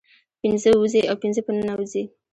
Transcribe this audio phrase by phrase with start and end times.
[0.41, 2.03] پنځه ووزي او پنځه په ننوزي